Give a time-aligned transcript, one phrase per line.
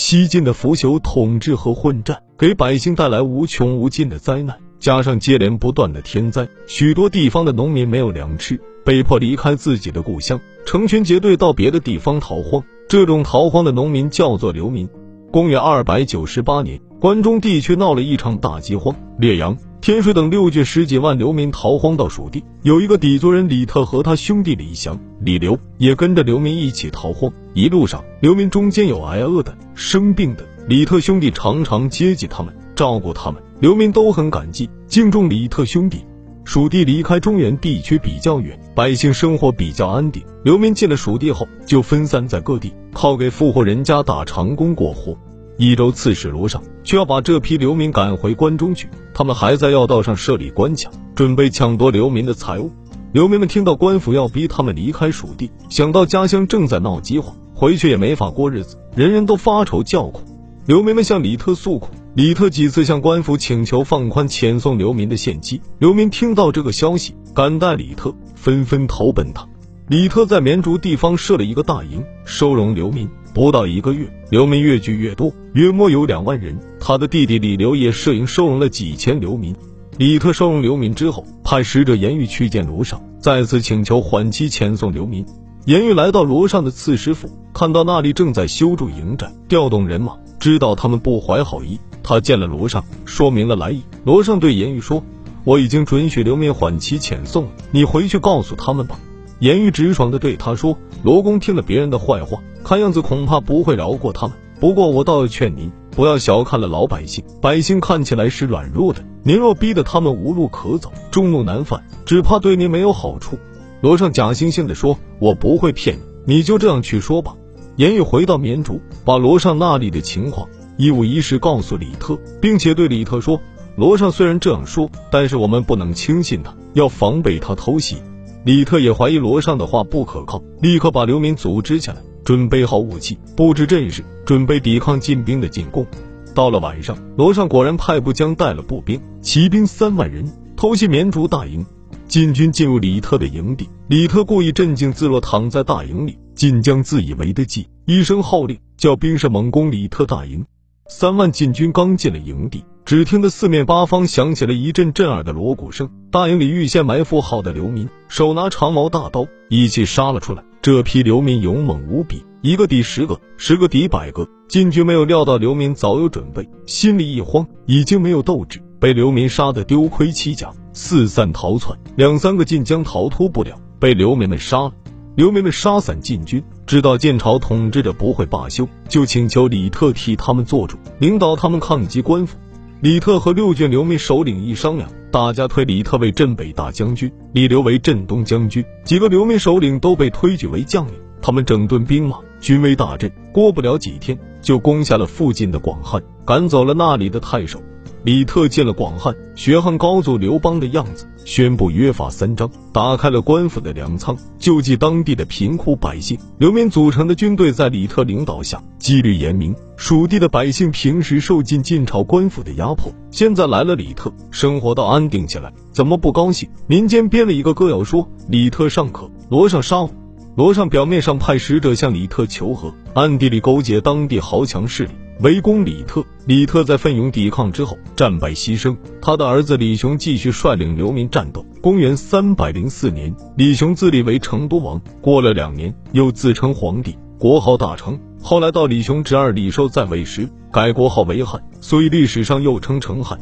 [0.00, 12.62] 西晋的腐朽统治和混战，给百姓带来无穷无尽的灾难，加上接连不断的天灾，许多地方的农民没有粮吃，被迫离开自己的故乡，成群结队到别的地方逃荒。
[12.88, 14.88] 这种逃荒的农民叫做流民。
[15.32, 19.58] 公元二百九十八年，关中地区闹了一场大饥荒，烈阳。
[19.80, 27.32] 天水等六郡十几万流民逃荒到蜀地，有一个氐族人李特和他兄弟李祥、李刘也跟着流民一起逃荒。
[27.54, 36.04] 一路上，流民中间有挨饿的、生病的，李特兄弟常常接济他们，照顾他们，流民都很感激，敬重李特兄弟。
[36.44, 40.22] 蜀地离开中原地区比较远，百姓生活比较安定。
[40.44, 45.16] 流民进了蜀地后，就分散在各地，靠给富户人家打长工过活。
[45.58, 52.70] 益州刺史罗尚却要把这批流民赶回关中去，他们还在要道上设立关卡，准备抢夺流民的财物。
[53.10, 60.22] 流民们听到官府要逼他们离开蜀地，想到家乡正在闹饥荒，回去也没法过日子，人人都发愁叫苦。
[60.66, 65.60] 流民们向李特诉苦，李特几次向官府请求放宽遣送流民的限期。
[65.80, 69.44] 流民听到这个消息，感戴李特，纷纷投奔他。
[69.88, 73.08] 李特在绵竹地方设了一个大营，收容流民。
[73.38, 76.58] 不到一个月，流民越聚越多，约莫有两万人。
[76.80, 79.54] 他的弟弟李刘也摄营收容了几千流民。
[79.96, 85.24] 李特收容流民之后，派使者严玉去见罗尚，再次请求缓期遣送流民。
[85.66, 91.78] 严玉来到罗尚的刺史府，看到那里正在修筑营寨，调动人马，知道他们不怀好意。
[92.02, 93.84] 他见了罗尚，说明了来意。
[94.04, 95.04] 罗尚对严玉说
[95.46, 98.98] ：“我已经准许流民缓期遣送了，你回去告诉他们吧。”
[99.38, 104.36] 严玉直爽地对他说：“罗公听了别人的坏话。”看样子恐怕不会饶过他们。
[104.60, 107.24] 不过我倒要劝您，不要小看了老百姓。
[107.40, 113.38] 百姓看起来是软弱的，您若逼得他们无路可走，众怒难犯，只怕对您没有好处。
[113.80, 117.34] 罗尚假惺惺地说：“我不会骗你，你就这样去说吧。”
[117.76, 123.40] 严玉回到绵竹，把罗尚那里的情况一五一十告诉李特，并且对李特说
[123.76, 127.98] ：“罗尚虽然这样说，但是我们不能轻信他，要防备他偷袭。”
[128.44, 131.96] 李特也怀疑罗尚的话不可靠，立刻把流民组织起来。
[132.24, 135.86] 准备好武器，布置阵势，准备抵抗晋兵的进攻。
[136.34, 141.64] 到了晚上，罗尚果然派部将带了步兵、骑兵三万人偷袭绵竹大营。
[142.06, 146.18] 晋军进入李特的营地，李特故意镇静自若，躺在大营里。
[146.34, 150.44] 晋将自以为的计，一声号令，叫兵士猛攻李特大营。
[150.86, 155.90] 三万晋军刚进了营地，只听得四面八方响起了一阵震耳的锣鼓声。
[156.10, 160.42] 大营里预先埋伏好的流民，手拿长矛大刀，一起杀了出来。
[160.62, 164.26] 这批流民勇猛无比，一个抵十个，十个抵百个。
[164.48, 171.78] 晋军没有料到流民早有准备，心里一慌，已经没有斗志，被流民杀得丢盔弃甲，四散逃窜。
[171.94, 174.72] 两三个晋将逃脱不了，被流民们杀了。
[175.14, 182.38] 流民们杀散晋军，知道晋朝统治者不会罢休，就请求李特替他们做主，领导他们抗击官府。
[182.80, 188.64] 李特和六郡流民首领一商量，大家推李特为镇北大将军，李刘为镇东将军。
[188.84, 193.10] 几个流民首领都被推举为将领，他们整顿兵马，军威大振。
[193.32, 197.60] 过不了几天，就攻下了附近的广汉，赶走了那里的太守。
[198.04, 206.16] 李特进了广汉，学汉高祖刘邦的样子，宣布约法三章，打开了官府的粮仓，救济当地的贫苦百姓。
[206.38, 209.54] 流民组成的军队在李特领导下，纪律严明。
[209.76, 216.48] 蜀地的百姓平时受尽晋朝官府的压迫，现在来了李特，生活倒安定下来，怎么不高兴？
[216.68, 219.90] 民间编了一个歌谣，说李特尚可，罗上杀我。
[220.36, 224.92] 罗尚表面上派使者向李特求和，暗地里勾结当地豪强势力。
[225.20, 228.76] 围攻李特，李特在奋勇抵抗之后战败牺牲。
[229.02, 231.44] 他的儿子李雄继续率领流民战斗。
[231.60, 234.80] 公元三百零四年，李雄自立为成都王。
[235.00, 237.98] 过了两年，又自称皇帝，国号大成。
[238.22, 243.18] 后来到李雄侄儿李寿在位时，改国号为汉，所以历史上又称成汉。